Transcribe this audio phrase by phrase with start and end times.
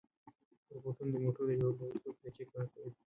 [0.73, 2.91] روبوټونه د موټرو د جوړولو په فابریکو کې دقیق کار کوي.